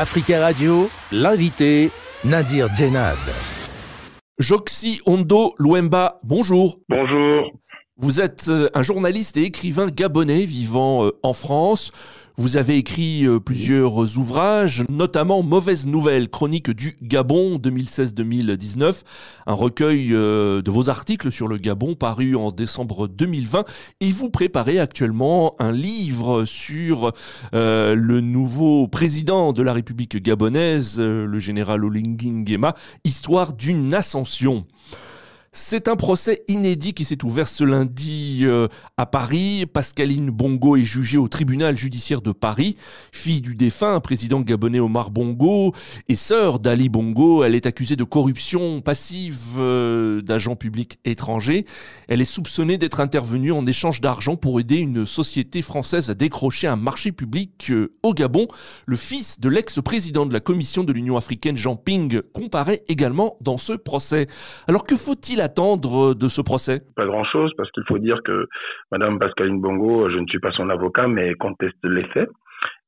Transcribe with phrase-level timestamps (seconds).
[0.00, 1.90] Africa Radio, l'invité,
[2.24, 3.18] Nadir Djenad.
[4.38, 6.78] Joxi Ondo Luemba, bonjour.
[6.88, 7.52] Bonjour.
[7.98, 11.92] Vous êtes euh, un journaliste et écrivain gabonais vivant euh, en France.
[12.40, 19.02] Vous avez écrit euh, plusieurs ouvrages, notamment Mauvaise Nouvelle, chronique du Gabon 2016-2019,
[19.46, 23.66] un recueil euh, de vos articles sur le Gabon paru en décembre 2020.
[24.00, 27.12] Et vous préparez actuellement un livre sur
[27.52, 34.64] euh, le nouveau président de la République gabonaise, le général Olingi Nguema, Histoire d'une ascension.
[35.52, 39.66] C'est un procès inédit qui s'est ouvert ce lundi euh, à Paris.
[39.66, 42.76] Pascaline Bongo est jugée au tribunal judiciaire de Paris.
[43.10, 45.74] Fille du défunt président gabonais Omar Bongo
[46.08, 51.64] et sœur d'Ali Bongo, elle est accusée de corruption passive euh, d'agents publics étrangers.
[52.06, 56.68] Elle est soupçonnée d'être intervenue en échange d'argent pour aider une société française à décrocher
[56.68, 58.46] un marché public euh, au Gabon.
[58.86, 63.58] Le fils de l'ex-président de la Commission de l'Union africaine, Jean Ping, comparaît également dans
[63.58, 64.28] ce procès.
[64.68, 66.80] Alors que faut-il attendre de ce procès?
[66.96, 68.46] Pas grand-chose, parce qu'il faut dire que
[68.90, 72.28] Madame Pascaline Bongo, je ne suis pas son avocat, mais conteste les faits.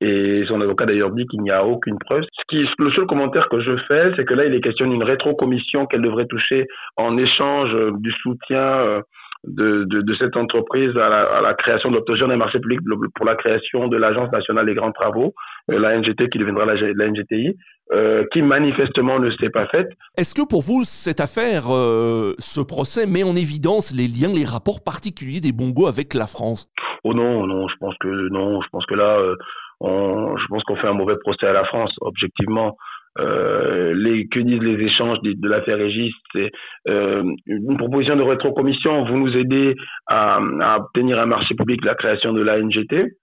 [0.00, 2.24] Et son avocat d'ailleurs dit qu'il n'y a aucune preuve.
[2.32, 5.02] Ce qui, le seul commentaire que je fais, c'est que là, il est question d'une
[5.02, 9.02] rétrocommission qu'elle devrait toucher en échange du soutien euh,
[9.44, 12.80] de, de, de, cette entreprise à la, à la création de l'obtention d'un marché public
[13.14, 15.34] pour la création de l'Agence nationale des grands travaux,
[15.70, 17.56] euh, la NGT qui deviendra la, la NGTI,
[17.92, 19.88] euh, qui manifestement ne s'est pas faite.
[20.16, 24.44] Est-ce que pour vous, cette affaire, euh, ce procès met en évidence les liens, les
[24.44, 26.68] rapports particuliers des Bongos avec la France?
[27.02, 29.34] Oh non, non, je pense que non, je pense que là, euh,
[29.80, 32.76] on, je pense qu'on fait un mauvais procès à la France, objectivement.
[33.18, 36.50] Euh, les, que disent les échanges de, l'affaire Régis C'est
[36.88, 39.04] euh, une proposition de rétrocommission.
[39.04, 39.74] Vous nous aidez
[40.06, 43.16] à, à, obtenir un marché public, la création de la NGT.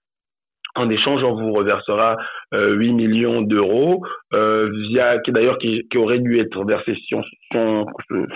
[0.74, 2.16] En échange, on vous reversera
[2.54, 4.02] euh, 8 millions d'euros,
[4.32, 7.22] euh, via qui d'ailleurs qui, qui, aurait dû être versé si on,
[7.54, 7.86] on,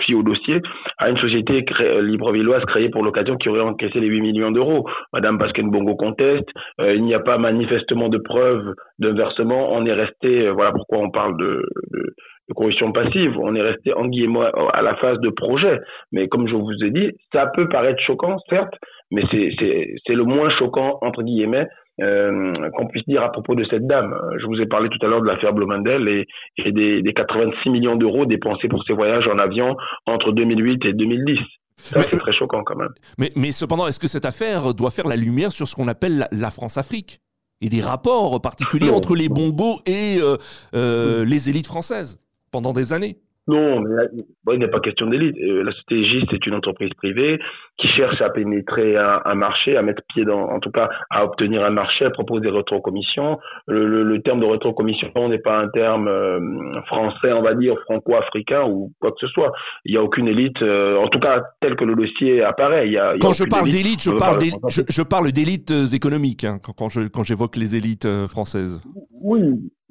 [0.05, 0.61] fie au dossier
[0.97, 4.87] à une société cré, librevilloise créée pour l'occasion qui aurait encaissé les 8 millions d'euros.
[5.13, 6.49] Madame Pascal Bongo conteste.
[6.81, 9.71] Euh, il n'y a pas manifestement de preuve d'un versement.
[9.71, 12.15] On est resté, euh, voilà pourquoi on parle de, de,
[12.49, 13.37] de corruption passive.
[13.39, 15.79] On est resté en guillemets à la phase de projet.
[16.11, 18.73] Mais comme je vous ai dit, ça peut paraître choquant, certes,
[19.11, 21.67] mais c'est le moins choquant entre guillemets
[22.03, 24.15] euh, qu'on puisse dire à propos de cette dame.
[24.39, 26.27] Je vous ai parlé tout à l'heure de l'affaire Blomandel et,
[26.57, 29.75] et des, des, 86 millions d'euros dépensés pour ses voyages en avion
[30.05, 31.39] entre 2008 et 2010.
[31.77, 32.93] Ça, c'est très choquant quand même.
[33.17, 36.17] Mais, mais cependant, est-ce que cette affaire doit faire la lumière sur ce qu'on appelle
[36.17, 37.19] la, la France-Afrique
[37.61, 40.37] et des rapports particuliers entre les bongos et euh,
[40.75, 42.19] euh, les élites françaises
[42.51, 43.17] pendant des années?
[43.45, 44.03] Non, mais là,
[44.45, 45.35] bon, il n'est pas question d'élite.
[45.37, 47.39] La société Égis, c'est une entreprise privée
[47.77, 51.25] qui cherche à pénétrer un, un, marché, à mettre pied dans, en tout cas, à
[51.25, 53.39] obtenir un marché, à proposer des rétrocommissions.
[53.67, 56.39] Le, le, le terme de rétrocommission n'est pas un terme euh,
[56.85, 59.51] français, on va dire, franco-africain ou quoi que ce soit.
[59.83, 62.87] Il n'y a aucune élite, euh, en tout cas, tel que le dossier apparaît.
[62.87, 64.39] Il y a, il y a quand je parle d'élite, je, parle
[64.69, 68.81] je, je, parle d'élites économiques, hein, quand, quand j'évoque les élites euh, françaises.
[69.21, 69.41] Oui,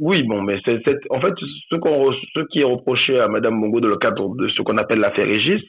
[0.02, 0.80] oui, bon, mais c'est,
[1.10, 1.32] en fait
[1.70, 4.76] ce, qu'on, ce qui est reproché à Madame Bongo dans le cadre de ce qu'on
[4.76, 5.62] appelle l'affaire Régis,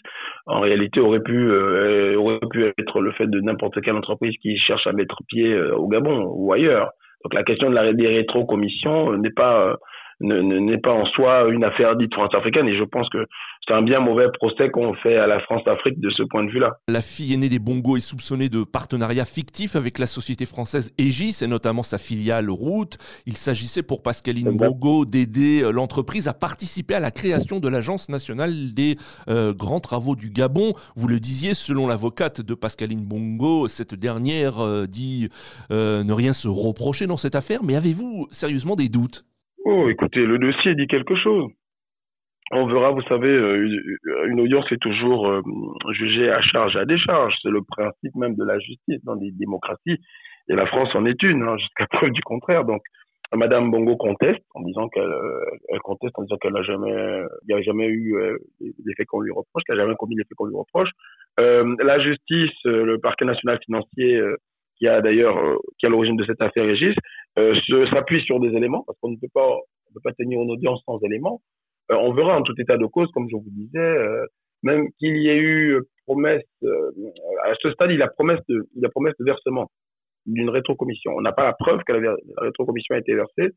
[0.48, 4.58] en réalité aurait pu euh, aurait pu être le fait de n'importe quelle entreprise qui
[4.58, 6.90] cherche à mettre pied euh, au Gabon ou ailleurs.
[7.24, 9.78] Donc la question de la des rétrocommissions n'est pas
[10.24, 13.26] n'est pas en soi une affaire dite France-africaine et je pense que
[13.68, 16.78] c'est un bien mauvais procès qu'on fait à la France-Afrique de ce point de vue-là.
[16.88, 21.40] La fille aînée des Bongo est soupçonnée de partenariat fictif avec la société française Aegis
[21.42, 22.98] et notamment sa filiale Route.
[23.26, 28.74] Il s'agissait pour Pascaline Bongo d'aider l'entreprise à participer à la création de l'Agence nationale
[28.74, 28.98] des
[29.30, 30.74] euh, grands travaux du Gabon.
[30.96, 35.30] Vous le disiez, selon l'avocate de Pascaline Bongo, cette dernière euh, dit
[35.72, 39.26] euh, ne rien se reprocher dans cette affaire, mais avez-vous sérieusement des doutes?
[39.66, 41.52] Oh, écoutez, le dossier dit quelque chose.
[42.52, 43.34] On verra, vous savez,
[44.28, 45.42] une audience est toujours
[45.92, 47.34] jugée à charge à décharge.
[47.42, 50.00] C'est le principe même de la justice dans des démocraties.
[50.50, 52.66] Et la France en est une, hein, jusqu'à preuve du contraire.
[52.66, 52.82] Donc,
[53.36, 55.12] Madame Bongo conteste en disant qu'elle
[55.70, 59.08] elle conteste en disant qu'elle n'a jamais, il n'y a jamais eu euh, les faits
[59.08, 60.90] qu'on lui reproche, qu'elle n'a jamais commis les faits qu'on lui reproche.
[61.40, 64.36] Euh, la justice, le parquet national financier, euh,
[64.78, 65.36] qui a d'ailleurs,
[65.80, 66.96] qui à l'origine de cette affaire Régis,
[67.36, 70.82] s'appuie sur des éléments parce qu'on ne peut pas, on peut pas tenir une audience
[70.86, 71.42] sans éléments.
[71.92, 74.26] Euh, on verra en tout état de cause, comme je vous disais, euh,
[74.64, 76.92] même qu'il y ait eu promesse, euh,
[77.44, 79.70] à ce stade, il a promesse de, il a promesse de versement
[80.26, 81.12] d'une rétrocommission.
[81.16, 83.52] On n'a pas la preuve que la, la, rétrocommission a été versée,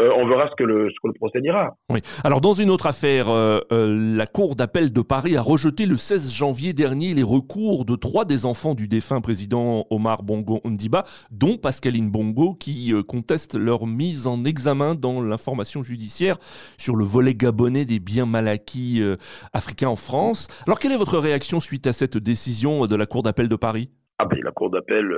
[0.00, 1.76] euh, on verra ce que le, ce que le procès dira.
[1.90, 2.00] Oui.
[2.22, 5.96] Alors, dans une autre affaire, euh, euh, la Cour d'appel de Paris a rejeté le
[5.96, 11.02] 16 janvier dernier les recours de trois des enfants du défunt président Omar Bongo Ndiba,
[11.32, 16.36] dont Pascaline Bongo, qui conteste leur mise en examen dans l'information judiciaire
[16.76, 19.02] sur le volet gabonais des biens mal acquis
[19.52, 20.46] africains en France.
[20.66, 23.90] Alors, quelle est votre réaction suite à cette décision de la Cour d'appel de Paris?
[24.18, 25.12] Ah ben, La Cour d'appel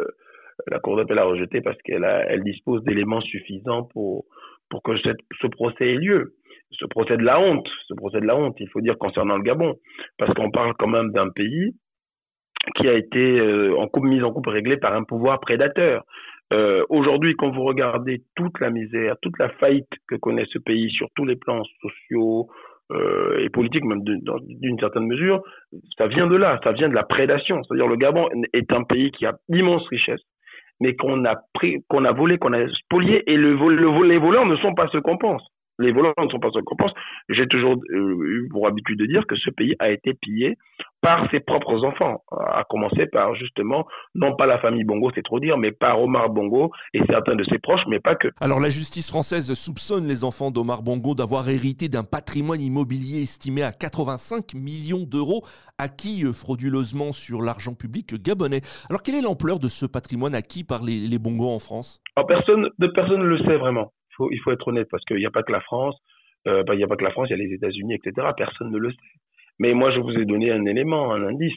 [0.67, 4.27] la Cour d'appel a rejeté parce qu'elle elle dispose d'éléments suffisants pour,
[4.71, 6.35] pour que ce procès ait lieu.
[6.73, 9.43] Ce procès de la honte, ce procès de la honte, il faut dire concernant le
[9.43, 9.75] Gabon,
[10.19, 11.75] parce qu'on parle quand même d'un pays
[12.77, 16.05] qui a été euh, en coupe, mise en par un pouvoir prédateur.
[16.53, 20.91] Euh, Aujourd'hui, quand vous regardez toute la misère, toute la faillite que connaît ce pays
[20.91, 22.49] sur tous les plans sociaux
[22.93, 25.43] euh, et politiques, même d'une certaine mesure,
[25.97, 27.63] ça vient de là, ça vient de la prédation.
[27.63, 30.23] C'est-à-dire le Gabon est un pays qui a d'immenses richesses,
[30.81, 34.47] mais qu'on a pris, qu'on a volé, qu'on a spolié, et le, le, les voleurs
[34.47, 35.43] ne sont pas ceux qu'on pense.
[35.79, 36.93] Les voleurs ne sont pas ceux qu'on pense.
[37.29, 40.57] J'ai toujours euh, eu pour habitude de dire que ce pays a été pillé
[41.03, 45.41] par ses propres enfants, à commencer par justement, non pas la famille Bongo, c'est trop
[45.41, 48.29] dire, mais par Omar Bongo et certains de ses proches, mais pas que.
[48.41, 53.63] Alors la justice française soupçonne les enfants d'Omar Bongo d'avoir hérité d'un patrimoine immobilier estimé
[53.63, 55.43] à 85 millions d'euros
[55.79, 58.61] acquis euh, frauduleusement sur l'argent public gabonais.
[58.89, 62.03] Alors quelle est l'ampleur de ce patrimoine acquis par les, les Bongo en France?
[62.17, 63.93] Alors, personne, de personne ne le sait vraiment.
[64.11, 65.97] Il faut, il faut être honnête parce qu'il n'y a pas que la France,
[66.49, 68.29] euh, bah, il n'y a pas que la France, il y a les États-Unis, etc.
[68.37, 68.99] Personne ne le sait.
[69.61, 71.55] Mais moi, je vous ai donné un élément, un indice.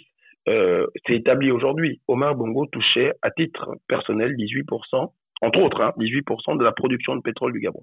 [0.50, 2.02] Euh, c'est établi aujourd'hui.
[2.08, 5.10] Omar Bongo touchait à titre personnel 18%,
[5.42, 7.82] entre autres, hein, 18% de la production de pétrole du Gabon.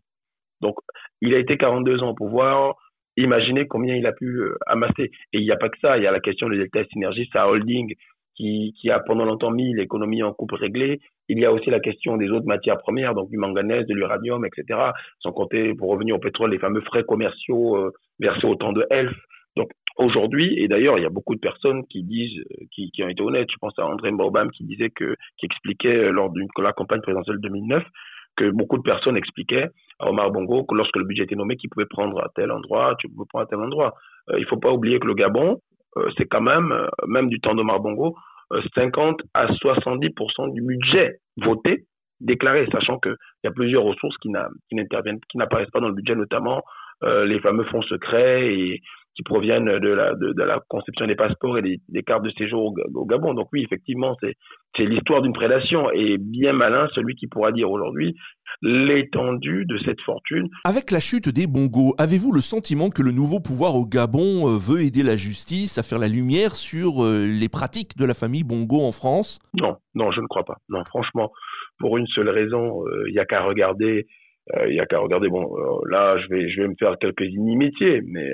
[0.61, 0.77] Donc,
[1.23, 2.75] il a été 42 ans au pouvoir.
[3.17, 5.11] Imaginez combien il a pu euh, amasser.
[5.33, 5.97] Et il n'y a pas que ça.
[5.97, 7.95] Il y a la question de Delta Synergie, sa holding,
[8.37, 11.01] qui, qui, a pendant longtemps mis l'économie en coupe réglée.
[11.29, 14.45] Il y a aussi la question des autres matières premières, donc du manganèse, de l'uranium,
[14.45, 14.79] etc.
[15.21, 18.87] Sans compter, pour revenir au pétrole, les fameux frais commerciaux euh, versés au temps de
[18.91, 19.17] Elf.
[19.57, 23.09] Donc aujourd'hui, et d'ailleurs, il y a beaucoup de personnes qui disent, qui, qui ont
[23.09, 23.49] été honnêtes.
[23.51, 27.01] Je pense à André Mbobam qui disait que, qui expliquait euh, lors de la campagne
[27.01, 27.83] présidentielle 2009
[28.37, 29.69] que beaucoup de personnes expliquaient
[29.99, 32.95] à Omar Bongo que lorsque le budget était nommé, qu'il pouvait prendre à tel endroit,
[32.99, 33.95] tu pouvais prendre à tel endroit.
[34.31, 35.61] Euh, il faut pas oublier que le Gabon,
[35.97, 38.17] euh, c'est quand même, euh, même du temps d'Omar Bongo,
[38.75, 41.85] 50 à 70% du budget voté
[42.19, 43.15] déclaré, sachant qu'il
[43.45, 44.29] y a plusieurs ressources qui
[44.69, 46.63] qui n'apparaissent pas dans le budget, notamment
[47.03, 48.83] les fameux fonds secrets et
[49.15, 52.31] qui proviennent de la, de, de, la conception des passeports et des, des cartes de
[52.31, 53.35] séjour au, au, Gabon.
[53.35, 54.35] Donc oui, effectivement, c'est,
[54.77, 58.15] c'est l'histoire d'une prédation et bien malin celui qui pourra dire aujourd'hui
[58.63, 60.49] l'étendue de cette fortune.
[60.65, 64.59] Avec la chute des bongos, avez-vous le sentiment que le nouveau pouvoir au Gabon euh,
[64.59, 68.45] veut aider la justice à faire la lumière sur euh, les pratiques de la famille
[68.45, 69.41] Bongo en France?
[69.55, 70.59] Non, non, je ne crois pas.
[70.69, 71.33] Non, franchement,
[71.79, 74.07] pour une seule raison, euh, il n'y a qu'à regarder
[74.67, 75.49] il y a qu'à regarder, bon,
[75.89, 78.29] là, je vais, je vais me faire quelques inimitiés, mais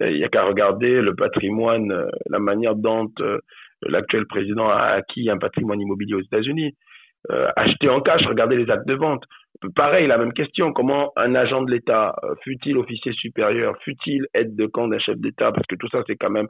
[0.00, 3.38] il n'y a qu'à regarder le patrimoine, euh, la manière dont euh,
[3.82, 6.74] l'actuel président a acquis un patrimoine immobilier aux États-Unis.
[7.30, 9.24] Euh, acheter en cash, regarder les actes de vente.
[9.74, 10.72] Pareil, la même question.
[10.72, 15.50] Comment un agent de l'État, fut-il officier supérieur, fut-il aide de camp d'un chef d'État,
[15.52, 16.48] parce que tout ça c'est quand même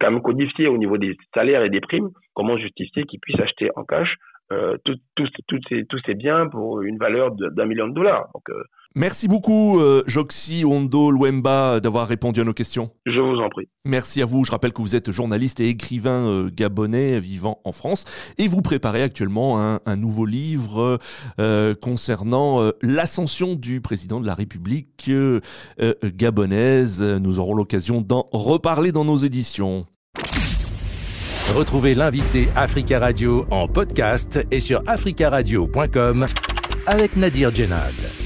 [0.00, 2.10] quand même codifié au niveau des salaires et des primes.
[2.34, 4.14] Comment justifier qu'il puisse acheter en cash
[4.52, 8.28] euh, tous ces, biens pour une valeur d'un million de dollars?
[8.48, 8.62] Euh,
[8.96, 12.90] Merci beaucoup, euh, Joxy Ondo Luemba, d'avoir répondu à nos questions.
[13.06, 13.68] Je vous en prie.
[13.84, 14.44] Merci à vous.
[14.44, 18.04] Je rappelle que vous êtes journaliste et écrivain euh, gabonais vivant en France
[18.38, 21.00] et vous préparez actuellement un, un nouveau livre
[21.40, 25.10] euh, concernant l'ascension du président de la République
[26.04, 27.02] gabonaise.
[27.02, 29.86] Nous aurons l'occasion d'en reparler dans nos éditions.
[31.56, 36.26] Retrouvez l'invité Africa Radio en podcast et sur africaradio.com
[36.86, 38.23] avec Nadir Djenad.